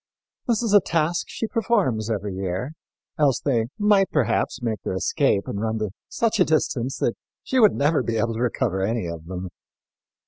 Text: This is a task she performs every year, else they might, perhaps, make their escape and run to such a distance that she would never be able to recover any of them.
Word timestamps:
This 0.47 0.63
is 0.63 0.73
a 0.73 0.79
task 0.81 1.25
she 1.29 1.45
performs 1.45 2.09
every 2.09 2.33
year, 2.33 2.71
else 3.19 3.39
they 3.39 3.67
might, 3.77 4.09
perhaps, 4.09 4.59
make 4.59 4.81
their 4.81 4.95
escape 4.95 5.43
and 5.47 5.61
run 5.61 5.77
to 5.77 5.91
such 6.09 6.39
a 6.39 6.43
distance 6.43 6.97
that 6.97 7.13
she 7.43 7.59
would 7.59 7.75
never 7.75 8.01
be 8.01 8.17
able 8.17 8.33
to 8.33 8.39
recover 8.41 8.81
any 8.81 9.05
of 9.05 9.27
them. 9.27 9.49